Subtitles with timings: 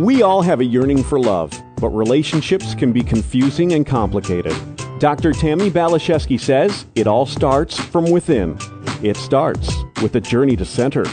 [0.00, 4.56] We all have a yearning for love, but relationships can be confusing and complicated.
[4.98, 5.34] Dr.
[5.34, 8.56] Tammy Balashevsky says it all starts from within.
[9.02, 11.04] It starts with a journey to center.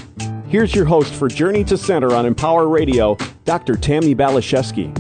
[0.47, 3.75] Here's your host for Journey to Center on Empower Radio, Dr.
[3.75, 4.95] Tammy Balashevsky.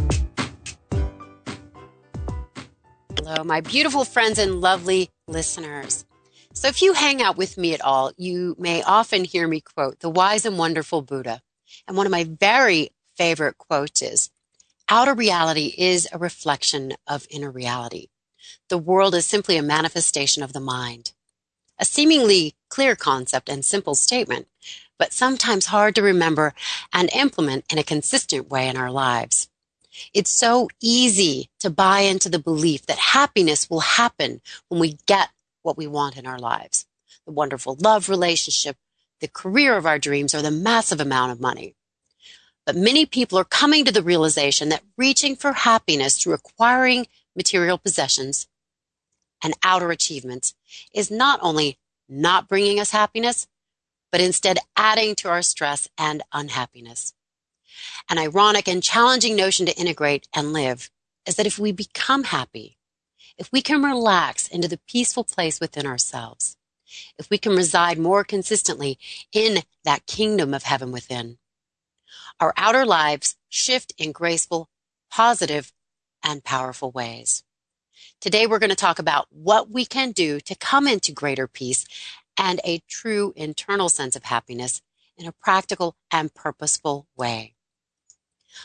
[3.15, 6.03] Hello, my beautiful friends and lovely listeners.
[6.51, 10.01] So, if you hang out with me at all, you may often hear me quote
[10.01, 11.39] the wise and wonderful Buddha.
[11.87, 14.29] And one of my very favorite quotes is
[14.89, 18.07] Outer reality is a reflection of inner reality.
[18.69, 21.13] The world is simply a manifestation of the mind.
[21.79, 24.47] A seemingly clear concept and simple statement,
[24.97, 26.53] but sometimes hard to remember
[26.93, 29.49] and implement in a consistent way in our lives.
[30.13, 35.29] It's so easy to buy into the belief that happiness will happen when we get
[35.63, 36.85] what we want in our lives.
[37.25, 38.77] The wonderful love relationship,
[39.21, 41.75] the career of our dreams, or the massive amount of money.
[42.67, 47.77] But many people are coming to the realization that reaching for happiness through acquiring material
[47.77, 48.49] possessions
[49.41, 50.53] and outer achievements
[50.93, 53.47] is not only not bringing us happiness,
[54.11, 57.13] but instead adding to our stress and unhappiness.
[58.09, 60.91] An ironic and challenging notion to integrate and live
[61.25, 62.77] is that if we become happy,
[63.37, 66.57] if we can relax into the peaceful place within ourselves,
[67.17, 68.99] if we can reside more consistently
[69.31, 71.37] in that kingdom of heaven within,
[72.39, 74.69] our outer lives shift in graceful,
[75.11, 75.73] positive,
[76.23, 77.43] and powerful ways.
[78.19, 81.85] Today, we're going to talk about what we can do to come into greater peace
[82.37, 84.81] and a true internal sense of happiness
[85.17, 87.53] in a practical and purposeful way.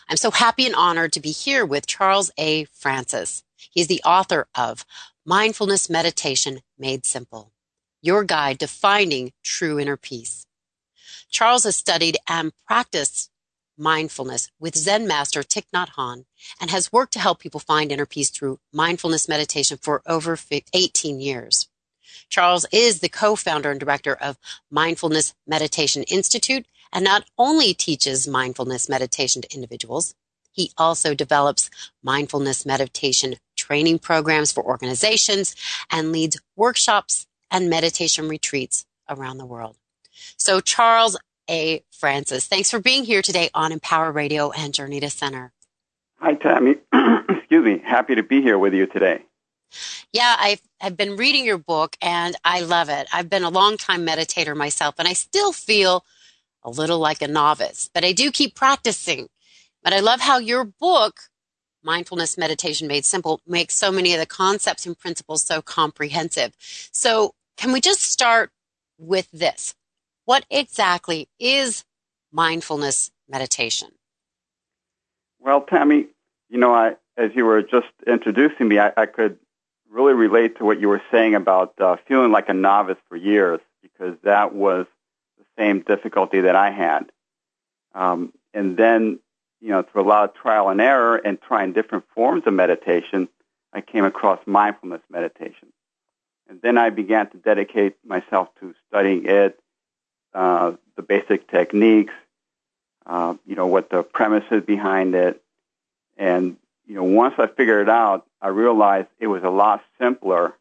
[0.09, 2.65] I'm so happy and honored to be here with Charles A.
[2.65, 3.45] Francis.
[3.56, 4.84] He's the author of
[5.25, 7.53] Mindfulness Meditation Made Simple,
[8.00, 10.47] your guide to finding true inner peace.
[11.31, 13.31] Charles has studied and practiced
[13.78, 16.25] mindfulness with Zen master Thich Nhat Hanh
[16.61, 20.39] and has worked to help people find inner peace through mindfulness meditation for over
[20.73, 21.69] 18 years.
[22.28, 24.38] Charles is the co-founder and director of
[24.71, 30.15] Mindfulness Meditation Institute and not only teaches mindfulness meditation to individuals,
[30.53, 31.71] he also develops
[32.03, 35.56] mindfulness meditation training programs for organizations
[35.91, 39.77] and leads workshops and meditation retreats around the world.
[40.37, 41.16] So Charles,
[41.53, 41.85] a.
[41.93, 42.47] Francis.
[42.47, 45.53] Thanks for being here today on Empower Radio and Journey to Center.
[46.19, 46.77] Hi, Tammy.
[47.29, 47.83] Excuse me.
[47.85, 49.23] Happy to be here with you today.
[50.13, 53.07] Yeah, I've, I've been reading your book and I love it.
[53.13, 56.05] I've been a long time meditator myself and I still feel
[56.63, 59.29] a little like a novice, but I do keep practicing.
[59.83, 61.21] But I love how your book,
[61.83, 66.55] Mindfulness Meditation Made Simple, makes so many of the concepts and principles so comprehensive.
[66.93, 68.51] So, can we just start
[68.99, 69.75] with this?
[70.32, 71.84] What exactly is
[72.32, 73.91] mindfulness meditation?
[75.38, 76.06] Well, Tammy,
[76.48, 79.37] you know, I, as you were just introducing me, I, I could
[79.91, 83.60] really relate to what you were saying about uh, feeling like a novice for years
[83.82, 84.87] because that was
[85.37, 87.12] the same difficulty that I had.
[87.94, 89.19] Um, and then,
[89.60, 93.28] you know, through a lot of trial and error and trying different forms of meditation,
[93.75, 95.69] I came across mindfulness meditation.
[96.48, 99.59] And then I began to dedicate myself to studying it
[100.34, 102.15] uh, the basic techniques,
[103.06, 105.43] uh, you know, what the premise is behind it.
[106.16, 106.56] And,
[106.87, 110.54] you know, once I figured it out, I realized it was a lot simpler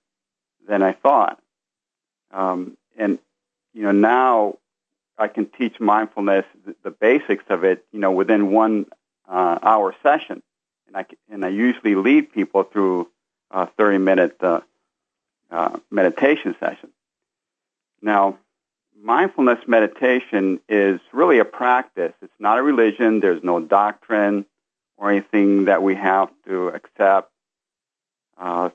[0.67, 1.39] than I thought.
[2.31, 3.19] Um, and,
[3.73, 4.57] you know, now
[5.17, 8.85] I can teach mindfulness, the, the basics of it, you know, within one
[9.27, 10.41] uh, hour session.
[10.87, 13.09] And I, and I usually lead people through
[13.49, 14.61] a 30 minute uh,
[15.49, 16.89] uh, meditation session.
[18.01, 18.37] Now,
[18.99, 22.13] mindfulness meditation is really a practice.
[22.21, 23.19] It's not a religion.
[23.19, 24.45] There's no doctrine
[24.97, 27.31] or anything that we have to accept.
[28.37, 28.69] Uh,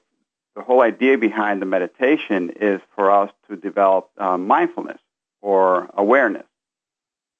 [0.54, 5.00] the whole idea behind the meditation is for us to develop uh, mindfulness
[5.42, 6.46] or awareness.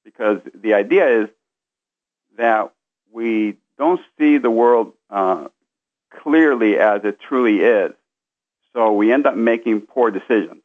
[0.05, 1.29] Because the idea is
[2.37, 2.73] that
[3.11, 5.49] we don't see the world uh,
[6.11, 7.93] clearly as it truly is.
[8.72, 10.63] So we end up making poor decisions.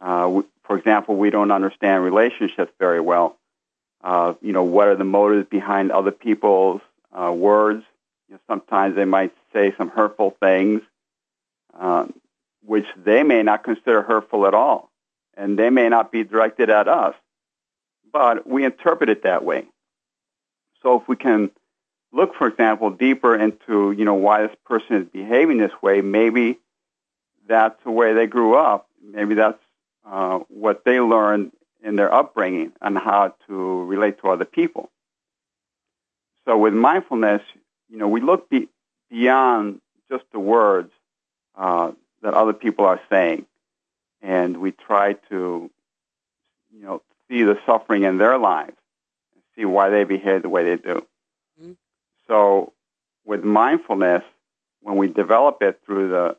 [0.00, 3.36] Uh, for example, we don't understand relationships very well.
[4.02, 6.80] Uh, you know, what are the motives behind other people's
[7.12, 7.84] uh, words?
[8.28, 10.82] You know, sometimes they might say some hurtful things,
[11.78, 12.12] um,
[12.64, 14.90] which they may not consider hurtful at all,
[15.36, 17.14] and they may not be directed at us,
[18.12, 19.64] but we interpret it that way.
[20.82, 21.50] So if we can
[22.12, 26.58] look, for example, deeper into you know why this person is behaving this way, maybe
[27.46, 28.88] that's the way they grew up.
[29.02, 29.58] Maybe that's
[30.04, 31.52] uh, what they learned
[31.82, 34.90] in their upbringing and how to relate to other people.
[36.44, 37.42] So with mindfulness,
[37.88, 38.68] you know, we look be,
[39.10, 39.80] beyond
[40.10, 40.92] just the words
[41.56, 41.92] uh,
[42.22, 43.46] that other people are saying,
[44.22, 45.70] and we try to,
[46.72, 48.76] you know, see the suffering in their lives,
[49.34, 51.06] and see why they behave the way they do.
[51.60, 51.72] Mm-hmm.
[52.26, 52.72] So,
[53.24, 54.22] with mindfulness,
[54.80, 56.36] when we develop it through the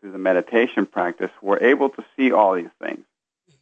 [0.00, 3.04] through the meditation practice, we're able to see all these things,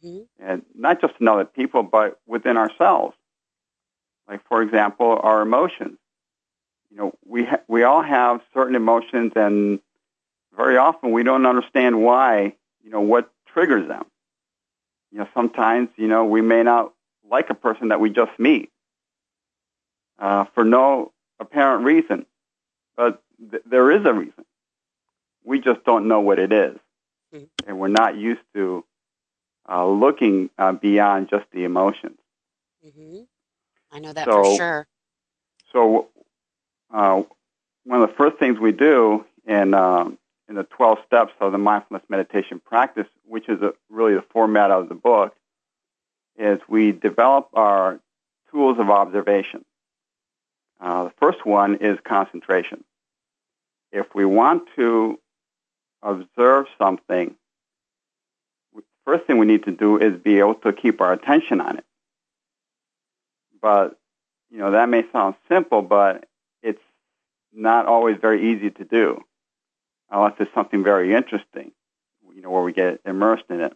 [0.03, 0.19] mm-hmm.
[0.39, 3.15] and not just in other people, but within ourselves.
[4.27, 5.97] Like, for example, our emotions.
[6.91, 9.79] You know, we ha- we all have certain emotions, and
[10.55, 12.55] very often we don't understand why.
[12.83, 14.05] You know what triggers them.
[15.11, 16.93] You know, sometimes you know we may not
[17.29, 18.71] like a person that we just meet
[20.19, 22.25] uh, for no apparent reason,
[22.95, 23.21] but
[23.51, 24.45] th- there is a reason.
[25.43, 26.77] We just don't know what it is.
[27.33, 27.69] Mm-hmm.
[27.69, 28.83] and we're not used to
[29.69, 32.17] uh, looking uh, beyond just the emotions.
[32.83, 33.19] Mm-hmm.
[33.91, 34.87] I know that so, for sure.
[35.71, 36.07] So,
[36.91, 37.21] uh,
[37.83, 40.09] one of the first things we do in uh,
[40.47, 44.71] in the 12 steps of the mindfulness meditation practice, which is a, really the format
[44.71, 45.35] of the book,
[46.35, 47.99] is we develop our
[48.49, 49.63] tools of observation.
[50.81, 52.83] Uh, the first one is concentration.
[53.91, 55.19] If we want to
[56.01, 57.35] observe something,
[59.09, 61.85] first thing we need to do is be able to keep our attention on it.
[63.59, 63.97] But,
[64.51, 66.27] you know, that may sound simple, but
[66.61, 66.81] it's
[67.51, 69.21] not always very easy to do
[70.11, 71.71] unless it's something very interesting,
[72.35, 73.73] you know, where we get immersed in it.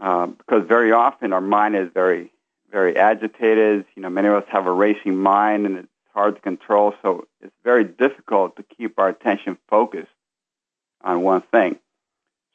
[0.00, 2.32] Um, because very often our mind is very,
[2.72, 3.84] very agitated.
[3.94, 7.28] You know, many of us have a racing mind and it's hard to control, so
[7.40, 10.10] it's very difficult to keep our attention focused
[11.04, 11.78] on one thing.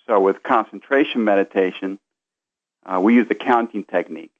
[0.08, 2.00] So with concentration meditation,
[2.86, 4.32] uh, we use the counting technique.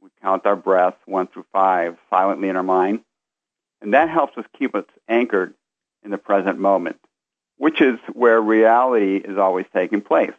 [0.00, 3.00] We count our breath one through five silently in our mind,
[3.80, 5.54] and that helps us keep us anchored
[6.04, 7.00] in the present moment,
[7.56, 10.34] which is where reality is always taking place.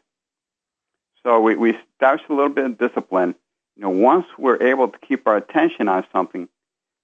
[1.24, 3.36] So we, we establish a little bit of discipline.
[3.76, 6.48] You know, once we're able to keep our attention on something,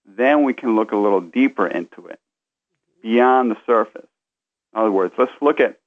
[0.06, 2.19] then we can look a little deeper into it,
[3.02, 4.07] beyond the surface.
[4.74, 5.80] In other words, let's look at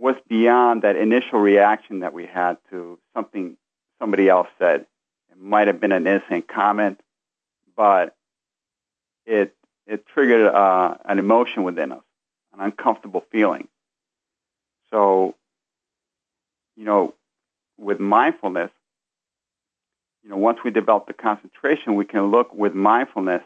[0.00, 3.56] what's beyond that initial reaction that we had to something
[4.00, 4.86] somebody else said.
[5.30, 6.98] It might have been an innocent comment,
[7.76, 8.16] but
[9.26, 9.54] it
[9.86, 12.02] it triggered uh, an emotion within us,
[12.54, 13.68] an uncomfortable feeling.
[14.90, 15.34] So,
[16.76, 17.14] you know,
[17.78, 18.70] with mindfulness,
[20.24, 23.42] you know, once we develop the concentration, we can look with mindfulness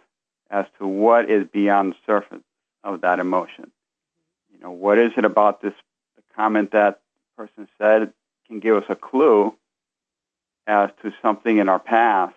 [0.50, 2.44] as to what is beyond the surface
[2.84, 3.72] of that emotion.
[4.52, 5.74] You know, what is it about this
[6.36, 7.00] comment that
[7.36, 8.12] person said
[8.46, 9.54] can give us a clue
[10.66, 12.34] as to something in our past,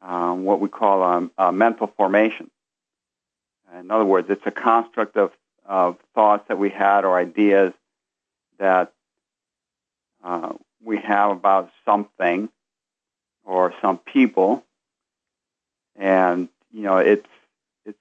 [0.00, 2.50] um, what we call a, a mental formation.
[3.78, 5.32] In other words, it's a construct of,
[5.64, 7.72] of thoughts that we had or ideas
[8.58, 8.92] that
[10.22, 10.52] uh,
[10.82, 12.48] we have about something
[13.44, 14.64] or some people,
[15.96, 17.26] and you know it's
[17.84, 17.98] it's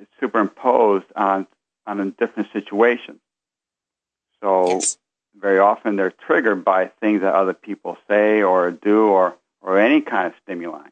[0.00, 1.46] it's superimposed on
[1.86, 3.20] on a different situation.
[4.44, 4.98] So yes.
[5.34, 10.02] very often they're triggered by things that other people say or do or or any
[10.02, 10.86] kind of stimuli.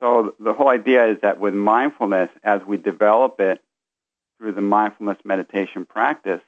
[0.00, 3.60] So the whole idea is that with mindfulness, as we develop it
[4.36, 6.42] through the mindfulness meditation practice,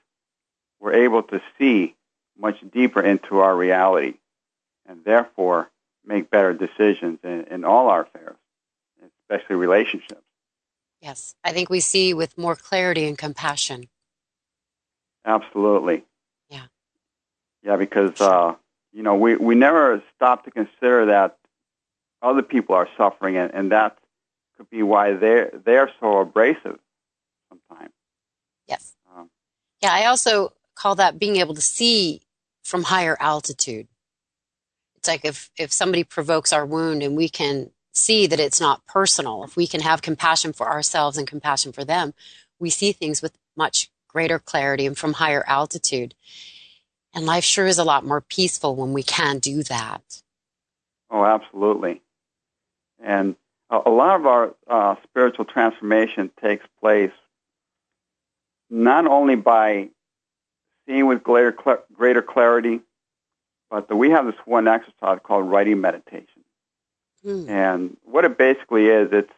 [0.78, 1.96] we're able to see
[2.38, 4.14] much deeper into our reality
[4.86, 5.70] and therefore
[6.04, 8.36] make better decisions in, in all our affairs,
[9.22, 10.22] especially relationships.
[11.00, 13.88] Yes, I think we see with more clarity and compassion.
[15.24, 16.04] Absolutely.
[16.48, 16.64] Yeah.
[17.62, 18.54] Yeah, because uh,
[18.92, 21.36] you know we we never stop to consider that
[22.22, 23.98] other people are suffering, and, and that
[24.56, 26.78] could be why they're they're so abrasive
[27.48, 27.92] sometimes.
[28.66, 28.94] Yes.
[29.14, 29.30] Um,
[29.82, 32.22] yeah, I also call that being able to see
[32.64, 33.88] from higher altitude.
[34.96, 38.86] It's like if if somebody provokes our wound and we can see that it's not
[38.86, 42.14] personal, if we can have compassion for ourselves and compassion for them,
[42.58, 46.14] we see things with much greater clarity and from higher altitude.
[47.14, 50.22] And life sure is a lot more peaceful when we can do that.
[51.10, 52.02] Oh, absolutely.
[53.02, 53.34] And
[53.70, 57.12] a lot of our uh, spiritual transformation takes place
[58.68, 59.88] not only by
[60.86, 61.56] seeing with greater,
[61.92, 62.80] greater clarity,
[63.70, 66.42] but we have this one exercise called writing meditation.
[67.22, 67.48] Hmm.
[67.48, 69.32] And what it basically is, it's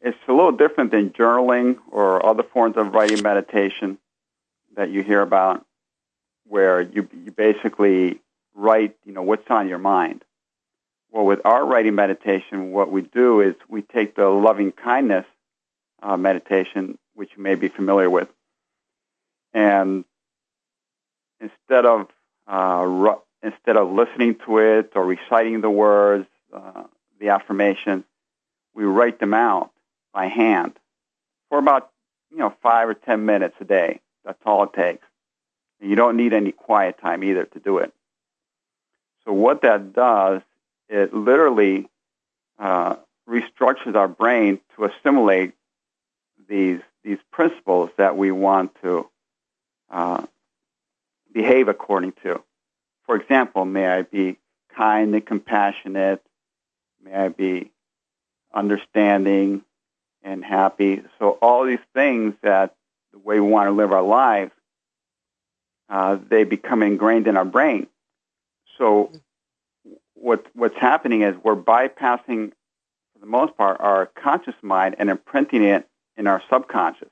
[0.00, 3.98] it's a little different than journaling or other forms of writing meditation
[4.76, 5.64] that you hear about,
[6.46, 8.20] where you you basically
[8.54, 10.24] write, you know, what's on your mind.
[11.10, 15.24] well, with our writing meditation, what we do is we take the loving kindness
[16.02, 18.28] uh, meditation, which you may be familiar with,
[19.52, 20.04] and
[21.40, 22.08] instead of
[22.46, 26.84] uh, ru- instead of listening to it or reciting the words, uh,
[27.20, 28.04] the affirmations,
[28.74, 29.72] we write them out
[30.12, 30.72] by hand
[31.48, 31.90] for about
[32.30, 34.00] you know five or ten minutes a day.
[34.24, 35.06] That's all it takes.
[35.80, 37.92] And you don't need any quiet time either to do it.
[39.24, 40.42] So what that does,
[40.88, 41.88] it literally
[42.58, 42.96] uh,
[43.28, 45.52] restructures our brain to assimilate
[46.48, 49.08] these these principles that we want to
[49.90, 50.24] uh,
[51.32, 52.42] behave according to.
[53.06, 54.38] For example, may I be
[54.74, 56.22] kind and compassionate?
[57.02, 57.70] May I be
[58.52, 59.62] understanding
[60.22, 61.02] and happy?
[61.18, 62.74] So all these things that
[63.12, 64.52] the way we want to live our lives,
[65.88, 67.86] uh, they become ingrained in our brain.
[68.76, 69.10] So
[70.14, 72.52] what what's happening is we're bypassing,
[73.12, 77.08] for the most part, our conscious mind and imprinting it in our subconscious.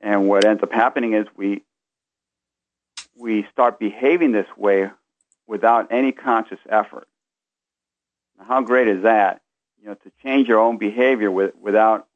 [0.00, 1.62] And what ends up happening is we
[3.16, 4.90] we start behaving this way
[5.46, 7.08] without any conscious effort.
[8.38, 9.40] Now, how great is that?
[9.86, 12.08] You know, to change your own behavior with, without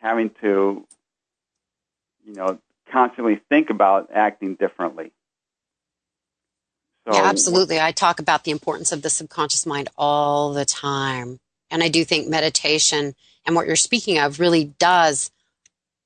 [0.00, 0.86] having to,
[2.24, 2.58] you know,
[2.90, 5.12] constantly think about acting differently.
[7.06, 7.78] So, yeah, absolutely.
[7.78, 11.40] I talk about the importance of the subconscious mind all the time.
[11.70, 15.30] And I do think meditation and what you're speaking of really does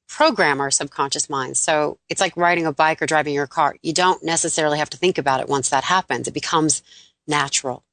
[0.08, 1.56] program our subconscious mind.
[1.56, 3.76] So it's like riding a bike or driving your car.
[3.82, 6.26] You don't necessarily have to think about it once that happens.
[6.26, 6.82] It becomes
[7.28, 7.84] natural.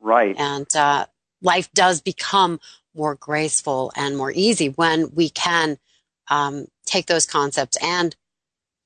[0.00, 0.34] Right.
[0.36, 1.06] And uh,
[1.42, 2.60] life does become
[2.94, 5.78] more graceful and more easy when we can
[6.28, 8.16] um, take those concepts and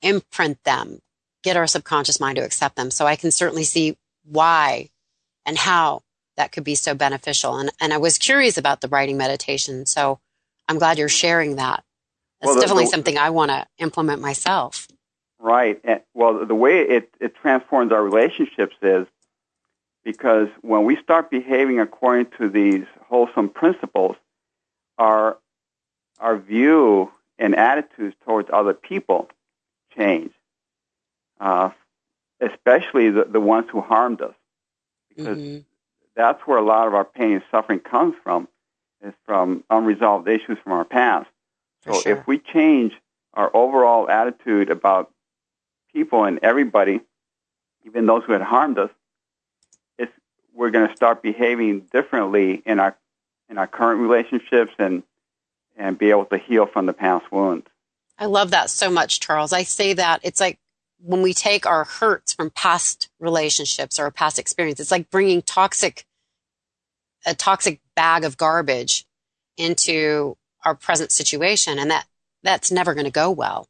[0.02, 1.00] imprint them,
[1.42, 2.90] get our subconscious mind to accept them.
[2.90, 4.90] So I can certainly see why
[5.46, 6.02] and how
[6.36, 7.56] that could be so beneficial.
[7.56, 9.86] And, and I was curious about the writing meditation.
[9.86, 10.18] So
[10.68, 11.84] I'm glad you're sharing that.
[12.40, 14.88] It's well, definitely the, something I want to implement myself.
[15.38, 15.80] Right.
[15.84, 19.06] And, well, the way it, it transforms our relationships is
[20.04, 24.16] because when we start behaving according to these wholesome principles,
[24.98, 25.38] our
[26.18, 29.28] our view and attitudes towards other people
[29.96, 30.32] change,
[31.40, 31.70] uh,
[32.40, 34.34] especially the, the ones who harmed us,
[35.08, 35.58] because mm-hmm.
[36.14, 38.46] that's where a lot of our pain and suffering comes from,
[39.04, 41.28] is from unresolved issues from our past.
[41.84, 42.18] So sure.
[42.18, 42.92] if we change
[43.34, 45.10] our overall attitude about
[45.92, 47.00] people and everybody,
[47.84, 48.90] even those who had harmed us,
[50.54, 52.96] we're going to start behaving differently in our
[53.48, 55.02] in our current relationships and
[55.76, 57.66] and be able to heal from the past wounds.
[58.18, 59.52] I love that so much, Charles.
[59.52, 60.58] I say that it's like
[60.98, 66.06] when we take our hurts from past relationships or past experience, it's like bringing toxic
[67.24, 69.04] a toxic bag of garbage
[69.56, 72.06] into our present situation and that
[72.42, 73.68] that's never going to go well.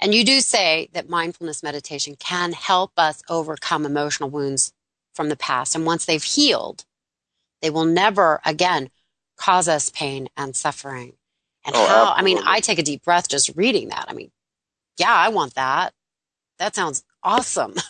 [0.00, 4.72] And you do say that mindfulness meditation can help us overcome emotional wounds
[5.20, 5.74] from the past.
[5.74, 6.86] And once they've healed,
[7.60, 8.88] they will never again
[9.36, 11.12] cause us pain and suffering.
[11.66, 12.16] And oh, how, absolutely.
[12.16, 14.06] I mean, I take a deep breath just reading that.
[14.08, 14.30] I mean,
[14.98, 15.92] yeah, I want that.
[16.58, 17.74] That sounds awesome.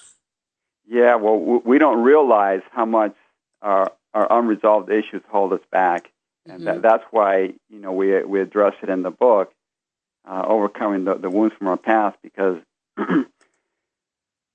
[0.93, 3.15] Yeah, well, we don't realize how much
[3.63, 6.11] our, our unresolved issues hold us back
[6.47, 6.65] and mm-hmm.
[6.65, 9.53] that, that's why you know we we address it in the book,
[10.29, 12.59] uh, overcoming the, the wounds from our past, because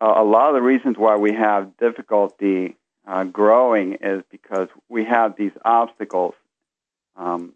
[0.02, 2.76] a lot of the reasons why we have difficulty
[3.08, 6.34] uh, growing is because we have these obstacles,
[7.16, 7.54] um,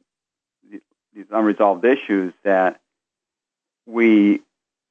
[1.13, 2.79] these unresolved issues that
[3.85, 4.41] we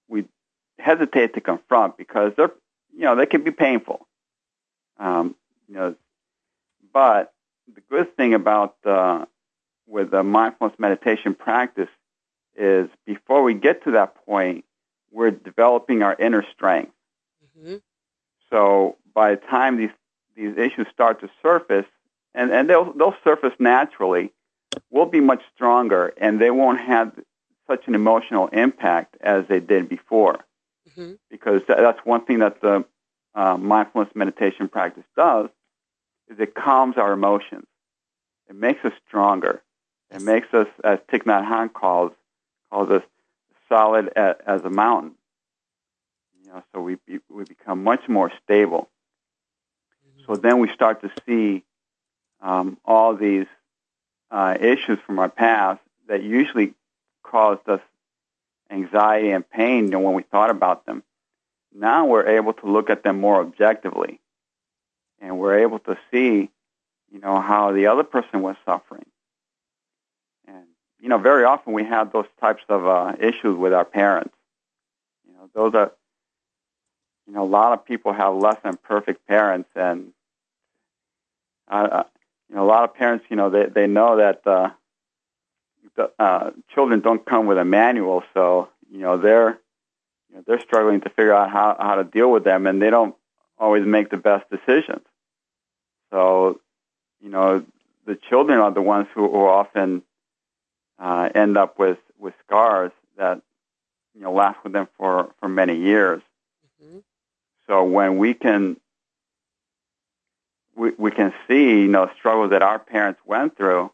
[0.08, 0.24] we
[0.78, 2.52] hesitate to confront because they're
[2.94, 4.06] you know they can be painful.
[4.98, 5.36] Um,
[5.68, 5.94] you know,
[6.92, 7.32] but
[7.72, 9.24] the good thing about uh,
[9.86, 11.88] with the mindfulness meditation practice
[12.56, 14.64] is before we get to that point,
[15.12, 16.92] we're developing our inner strength.
[17.58, 17.76] Mm-hmm.
[18.50, 19.90] So by the time these
[20.36, 21.86] these issues start to surface,
[22.34, 24.32] and, and they'll they'll surface naturally,
[24.90, 27.12] we'll be much stronger, and they won't have
[27.66, 30.38] such an emotional impact as they did before.
[30.88, 31.14] Mm-hmm.
[31.30, 32.84] Because that's one thing that the
[33.34, 35.48] uh, mindfulness meditation practice does
[36.28, 37.66] is it calms our emotions.
[38.48, 39.62] It makes us stronger.
[40.10, 42.12] It makes us, as Thich Nhat Hanh calls
[42.70, 43.02] calls us,
[43.68, 45.12] solid as, as a mountain.
[46.48, 46.96] You know, so we
[47.28, 48.88] we become much more stable.
[50.06, 50.32] Mm-hmm.
[50.32, 51.62] So then we start to see
[52.40, 53.46] um, all these
[54.30, 56.72] uh, issues from our past that usually
[57.22, 57.80] caused us
[58.70, 61.02] anxiety and pain you know, when we thought about them.
[61.74, 64.18] Now we're able to look at them more objectively,
[65.20, 66.50] and we're able to see
[67.10, 69.06] you know, how the other person was suffering.
[70.46, 70.64] And,
[71.00, 74.34] you know, very often we have those types of uh, issues with our parents.
[75.26, 75.92] You know, those are,
[77.28, 80.12] you know, a lot of people have less than perfect parents, and,
[81.70, 82.04] uh, uh
[82.48, 84.70] you know, a lot of parents, you know, they, they know that uh,
[85.94, 89.58] the uh, children don't come with a manual, so, you know, they're,
[90.30, 92.88] you know, they're struggling to figure out how, how to deal with them, and they
[92.88, 93.14] don't
[93.58, 95.04] always make the best decisions.
[96.10, 96.60] So,
[97.20, 97.64] you know,
[98.06, 100.02] the children are the ones who, who often
[100.98, 103.42] uh, end up with, with scars that,
[104.14, 106.22] you know, last with them for, for many years.
[106.82, 106.98] Mm-hmm.
[107.68, 108.78] So when we can,
[110.74, 113.92] we, we can see, you know, struggles that our parents went through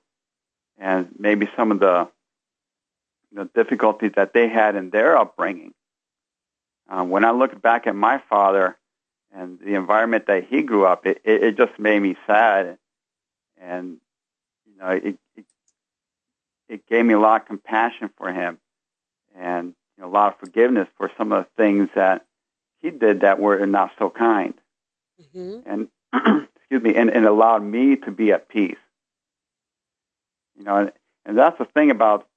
[0.79, 2.09] and maybe some of the,
[3.31, 5.75] you know, difficulties that they had in their upbringing.
[6.89, 8.77] Um, when I look back at my father,
[9.35, 12.79] and the environment that he grew up, it, it, it just made me sad,
[13.61, 13.97] and
[14.67, 15.45] you know, it, it
[16.69, 18.59] it gave me a lot of compassion for him,
[19.37, 22.25] and you know, a lot of forgiveness for some of the things that
[22.85, 24.53] he did that were not so kind,
[25.19, 25.61] mm-hmm.
[25.65, 25.89] and
[26.55, 28.77] excuse me, and, and allowed me to be at peace.
[30.59, 30.93] You know, and,
[31.25, 32.29] and that's the thing about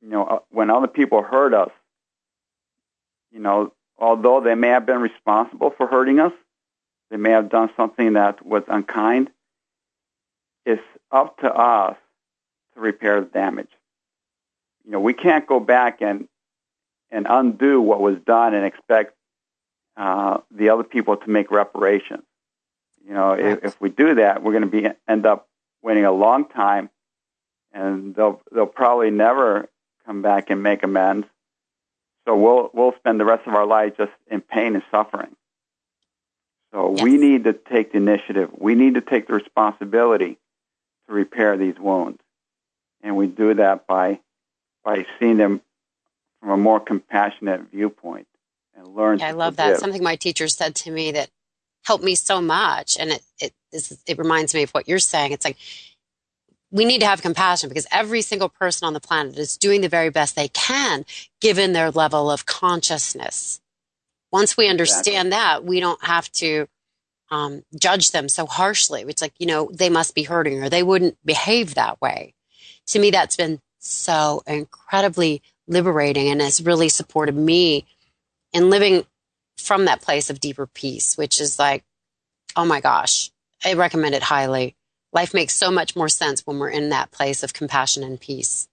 [0.00, 1.70] you know uh, when other people hurt us.
[3.30, 6.32] You know, although they may have been responsible for hurting us,
[7.10, 9.28] they may have done something that was unkind,
[10.64, 10.80] it's
[11.12, 11.98] up to us
[12.72, 13.68] to repair the damage.
[14.86, 16.26] You know, we can't go back and
[17.10, 19.12] and undo what was done and expect
[19.98, 22.24] uh, the other people to make reparations.
[23.06, 23.40] You know, right.
[23.40, 25.48] if, if we do that, we're going to be end up
[25.82, 26.88] waiting a long time,
[27.72, 29.68] and they'll they'll probably never
[30.06, 31.26] come back and make amends
[32.28, 35.34] so we'll we'll spend the rest of our lives just in pain and suffering.
[36.74, 37.02] So yes.
[37.02, 38.50] we need to take the initiative.
[38.58, 40.36] We need to take the responsibility
[41.06, 42.20] to repair these wounds,
[43.02, 44.20] and we do that by
[44.84, 45.62] by seeing them
[46.40, 48.26] from a more compassionate viewpoint
[48.78, 49.18] and learn.
[49.18, 49.74] Yeah, I love forgive.
[49.74, 49.80] that.
[49.80, 51.30] Something my teacher said to me that
[51.84, 53.52] helped me so much, and it it
[54.06, 55.32] it reminds me of what you're saying.
[55.32, 55.56] It's like
[56.70, 59.88] we need to have compassion because every single person on the planet is doing the
[59.88, 61.04] very best they can
[61.40, 63.60] given their level of consciousness.
[64.30, 65.30] Once we understand exactly.
[65.30, 66.68] that, we don't have to
[67.30, 69.02] um, judge them so harshly.
[69.08, 72.34] It's like, you know, they must be hurting or they wouldn't behave that way.
[72.88, 77.86] To me, that's been so incredibly liberating and has really supported me
[78.52, 79.04] in living
[79.56, 81.84] from that place of deeper peace, which is like,
[82.56, 83.30] oh my gosh,
[83.64, 84.76] I recommend it highly
[85.12, 88.68] life makes so much more sense when we're in that place of compassion and peace.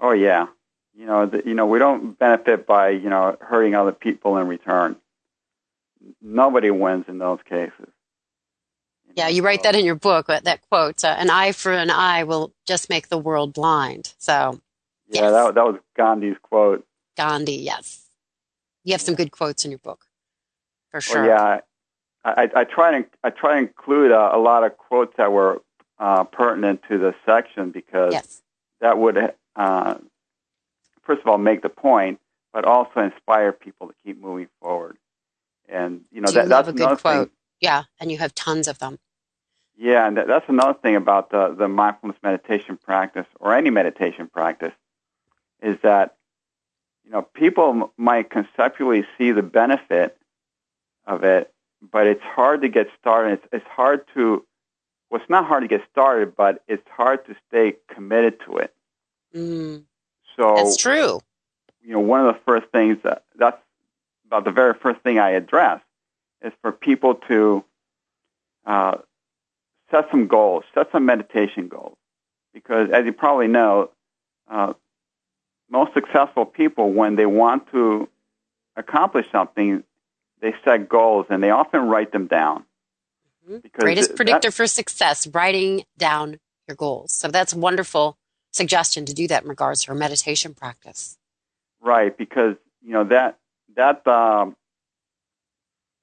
[0.00, 0.46] Oh yeah,
[0.94, 4.46] you know, the, you know, we don't benefit by you know hurting other people in
[4.46, 4.96] return.
[6.20, 7.88] Nobody wins in those cases.
[9.14, 10.26] Yeah, you write that in your book.
[10.26, 14.60] That quote: uh, "An eye for an eye will just make the world blind." So,
[15.08, 15.32] yeah, yes.
[15.32, 16.86] that that was Gandhi's quote.
[17.16, 18.05] Gandhi, yes.
[18.86, 20.06] You have some good quotes in your book,
[20.90, 21.26] for sure.
[21.26, 21.60] Well, yeah,
[22.24, 25.60] I, I try to I try to include a, a lot of quotes that were
[25.98, 28.42] uh, pertinent to the section because yes.
[28.80, 29.94] that would uh,
[31.02, 32.20] first of all make the point,
[32.52, 34.98] but also inspire people to keep moving forward.
[35.68, 37.28] And you know Do that, you that's a good quote.
[37.28, 37.36] Thing.
[37.60, 39.00] Yeah, and you have tons of them.
[39.76, 44.28] Yeah, and that, that's another thing about the the mindfulness meditation practice or any meditation
[44.28, 44.74] practice
[45.60, 46.15] is that
[47.06, 50.18] you know people might conceptually see the benefit
[51.06, 51.52] of it
[51.90, 53.34] but it's hard to get started.
[53.34, 54.44] It's, it's hard to,
[55.10, 58.74] well, it's not hard to get started, but it's hard to stay committed to it.
[59.34, 59.84] Mm.
[60.36, 61.20] So that's true.
[61.82, 63.60] You know, one of the first things that that's
[64.26, 65.80] about the very first thing I address
[66.42, 67.64] is for people to
[68.66, 68.98] uh,
[69.90, 71.96] set some goals, set some meditation goals,
[72.52, 73.90] because as you probably know,
[74.50, 74.72] uh,
[75.70, 78.08] most successful people, when they want to
[78.76, 79.82] accomplish something,
[80.40, 82.64] they set goals and they often write them down.
[83.48, 83.66] Mm-hmm.
[83.78, 87.12] Greatest predictor for success, writing down your goals.
[87.12, 88.16] So that's a wonderful
[88.52, 91.16] suggestion to do that in regards to our meditation practice.
[91.80, 93.38] Right, because you know that
[93.76, 94.56] that um,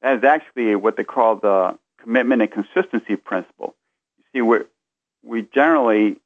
[0.01, 3.75] that is actually what they call the commitment and consistency principle.
[4.17, 4.57] You see, we
[5.23, 6.17] we generally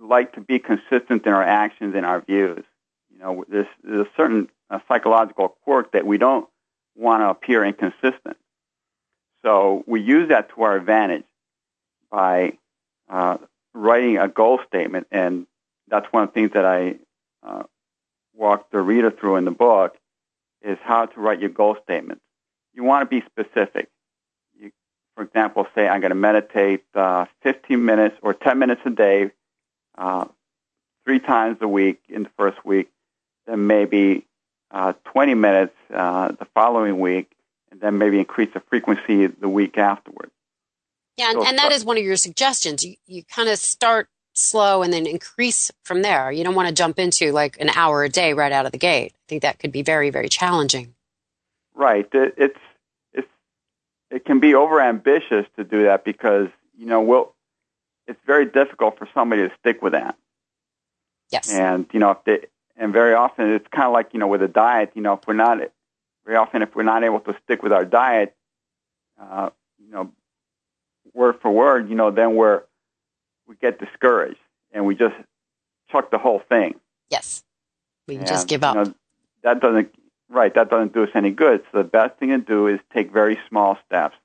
[0.00, 2.64] like to be consistent in our actions and our views.
[3.12, 6.48] You know, there's, there's a certain uh, psychological quirk that we don't
[6.96, 8.36] want to appear inconsistent.
[9.42, 11.24] So we use that to our advantage
[12.10, 12.58] by
[13.08, 13.38] uh,
[13.74, 15.46] writing a goal statement, and
[15.88, 16.96] that's one of the things that I
[17.42, 17.62] uh,
[18.34, 19.96] walk the reader through in the book
[20.62, 22.20] is how to write your goal statement.
[22.74, 23.88] You want to be specific.
[24.58, 24.70] You,
[25.14, 29.30] for example, say I'm going to meditate uh, 15 minutes or 10 minutes a day,
[29.98, 30.26] uh,
[31.04, 32.90] three times a week in the first week,
[33.46, 34.24] then maybe
[34.70, 37.30] uh, 20 minutes uh, the following week,
[37.70, 40.30] and then maybe increase the frequency the week afterward.
[41.16, 42.84] Yeah, and, and that is one of your suggestions.
[42.84, 46.30] You, you kind of start slow and then increase from there.
[46.30, 48.78] You don't want to jump into like an hour a day right out of the
[48.78, 49.12] gate.
[49.14, 50.94] I think that could be very, very challenging.
[51.74, 52.08] Right.
[52.12, 52.58] It, it's
[53.12, 53.28] it's
[54.10, 57.34] it can be over ambitious to do that because you know we'll
[58.08, 60.16] it's very difficult for somebody to stick with that.
[61.30, 61.52] Yes.
[61.52, 64.42] And you know if they and very often it's kind of like you know with
[64.42, 64.92] a diet.
[64.94, 65.58] You know if we're not
[66.24, 68.34] very often if we're not able to stick with our diet,
[69.20, 70.10] uh, you know,
[71.14, 72.62] word for word, you know, then we're
[73.46, 74.38] we get discouraged
[74.72, 75.14] and we just
[75.90, 76.74] chuck the whole thing.
[77.10, 77.42] Yes.
[78.06, 78.74] We And, just give up.
[78.74, 78.94] You know,
[79.42, 79.94] that doesn't
[80.28, 80.54] right.
[80.54, 81.62] That doesn't do us any good.
[81.72, 84.16] So the best thing to do is take very small steps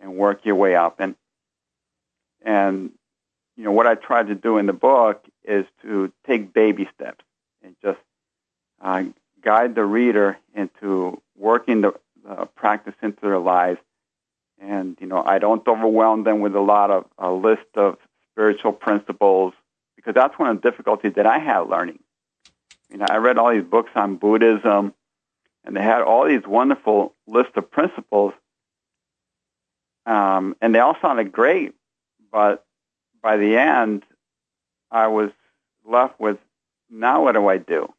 [0.00, 1.00] and work your way up.
[1.00, 1.14] And
[2.42, 2.92] and
[3.56, 7.24] you know what I tried to do in the book is to take baby steps
[7.62, 7.98] and just
[8.80, 9.04] uh,
[9.42, 11.94] guide the reader into working the
[12.28, 13.80] uh, practice into their lives.
[14.60, 17.98] And you know, I don't overwhelm them with a lot of a list of
[18.32, 19.54] spiritual principles
[19.96, 22.00] because that's one of the difficulties that I had learning.
[22.90, 24.94] You know, I read all these books on Buddhism,
[25.64, 28.32] and they had all these wonderful lists of principles,
[30.04, 31.74] um, and they all sounded great.
[32.30, 32.64] But
[33.26, 34.04] by the end,
[34.88, 35.30] I was
[35.84, 36.38] left with,
[36.88, 37.92] now what do I do?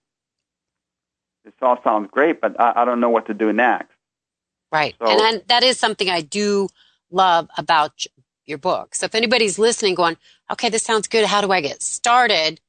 [1.43, 3.91] This all sounds great, but I, I don't know what to do next.
[4.71, 4.95] Right.
[5.01, 6.69] So- and then that is something I do
[7.11, 8.05] love about
[8.45, 8.95] your book.
[8.95, 10.15] So if anybody's listening going,
[10.49, 11.25] okay, this sounds good.
[11.25, 12.61] How do I get started?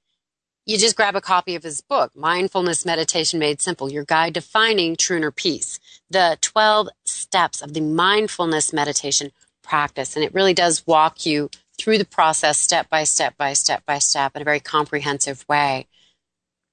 [0.67, 4.41] You just grab a copy of his book, Mindfulness Meditation Made Simple, your guide to
[4.41, 5.79] finding true inner peace,
[6.11, 9.31] the 12 steps of the mindfulness meditation
[9.63, 10.17] practice.
[10.17, 13.99] And it really does walk you through the process step by step by step by
[13.99, 15.87] step in a very comprehensive way.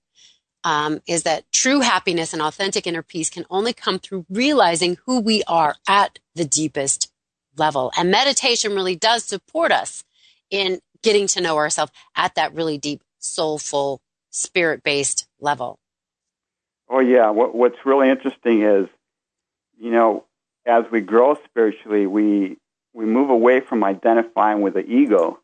[0.62, 5.20] um, is that true happiness and authentic inner peace can only come through realizing who
[5.20, 7.10] we are at the deepest
[7.56, 7.90] level.
[7.96, 10.04] And meditation really does support us
[10.50, 15.78] in getting to know ourselves at that really deep, soulful, spirit based level.
[16.90, 18.88] Oh yeah what, what's really interesting is
[19.78, 20.24] you know
[20.66, 22.58] as we grow spiritually we
[22.92, 25.38] we move away from identifying with the ego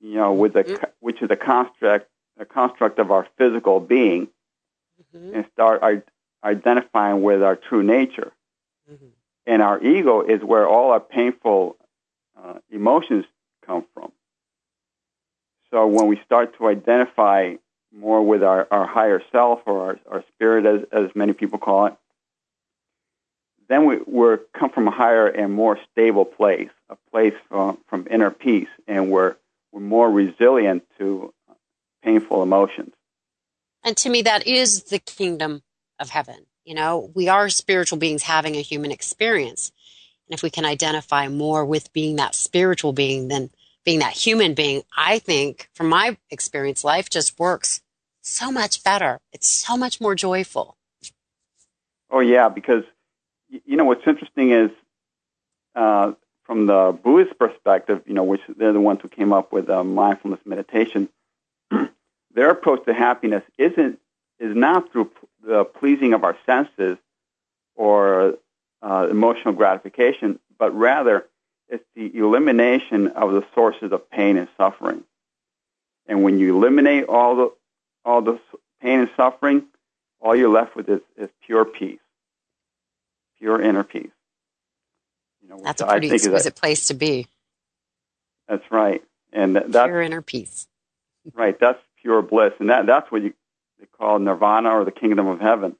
[0.00, 0.90] you know with the Mhm.
[1.00, 4.28] which is a construct a construct of our physical being
[5.14, 5.34] Mhm.
[5.34, 6.02] and start i-
[6.42, 8.32] identifying with our true nature.
[8.90, 9.10] Mhm.
[9.46, 11.76] And our ego is where all our painful
[12.36, 13.24] uh, emotions
[13.66, 14.12] come from.
[15.70, 17.54] So when we start to identify
[17.94, 21.86] more with our, our higher self or our, our spirit, as, as many people call
[21.86, 21.94] it,
[23.68, 28.06] then we we're come from a higher and more stable place, a place from, from
[28.10, 29.36] inner peace, and we're,
[29.72, 31.32] we're more resilient to
[32.02, 32.92] painful emotions.
[33.82, 35.62] And to me, that is the kingdom
[35.98, 36.46] of heaven.
[36.64, 39.72] You know, we are spiritual beings having a human experience.
[40.28, 43.50] And if we can identify more with being that spiritual being than
[43.84, 47.82] being that human being, I think from my experience, life just works
[48.24, 49.20] so much better.
[49.32, 50.76] It's so much more joyful.
[52.10, 52.84] Oh yeah, because
[53.48, 54.70] you know what's interesting is,
[55.74, 56.12] uh,
[56.44, 59.84] from the Buddhist perspective, you know, which they're the ones who came up with uh,
[59.84, 61.08] mindfulness meditation,
[62.34, 63.98] their approach to happiness isn't
[64.38, 65.10] is not through
[65.46, 66.98] the pleasing of our senses
[67.76, 68.34] or
[68.82, 71.26] uh, emotional gratification, but rather
[71.68, 75.02] it's the elimination of the sources of pain and suffering.
[76.06, 77.52] And when you eliminate all the
[78.04, 78.38] all the
[78.80, 79.64] pain and suffering,
[80.20, 82.00] all you're left with is, is pure peace,
[83.38, 84.10] pure inner peace.
[85.42, 87.26] You know, that's a pretty exquisite place to be.
[88.48, 90.66] That's right, and that's pure inner peace.
[91.34, 93.34] right, that's pure bliss, and that that's what you
[93.78, 95.76] they call nirvana or the kingdom of heaven,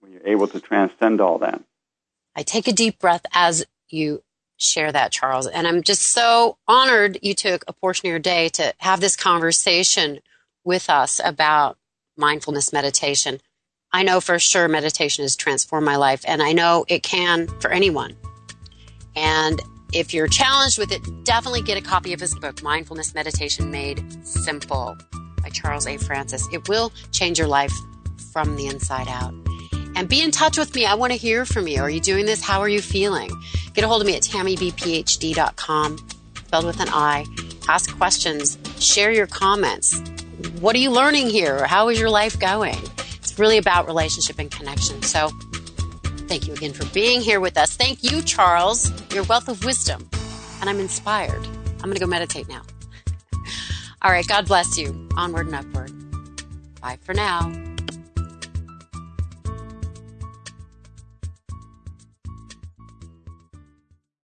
[0.00, 1.62] when you're able to transcend all that.
[2.34, 4.22] I take a deep breath as you
[4.58, 8.48] share that, Charles, and I'm just so honored you took a portion of your day
[8.50, 10.20] to have this conversation
[10.66, 11.78] with us about
[12.16, 13.40] mindfulness meditation.
[13.92, 17.70] I know for sure meditation has transformed my life, and I know it can for
[17.70, 18.16] anyone.
[19.14, 19.62] And
[19.94, 24.26] if you're challenged with it, definitely get a copy of his book, Mindfulness Meditation Made
[24.26, 24.96] Simple
[25.42, 25.96] by Charles A.
[25.96, 26.46] Francis.
[26.52, 27.72] It will change your life
[28.32, 29.32] from the inside out.
[29.94, 30.84] And be in touch with me.
[30.84, 31.80] I want to hear from you.
[31.80, 32.42] Are you doing this?
[32.42, 33.30] How are you feeling?
[33.72, 37.24] Get a hold of me at tammybphd.com, spelled with an I.
[37.68, 40.02] Ask questions, share your comments.
[40.60, 41.66] What are you learning here?
[41.66, 42.78] How is your life going?
[42.98, 45.02] It's really about relationship and connection.
[45.02, 45.30] So
[46.28, 47.76] thank you again for being here with us.
[47.76, 50.08] Thank you, Charles, your wealth of wisdom.
[50.60, 51.46] And I'm inspired.
[51.78, 52.62] I'm going to go meditate now.
[54.02, 54.26] All right.
[54.26, 55.08] God bless you.
[55.16, 55.92] Onward and upward.
[56.80, 57.52] Bye for now.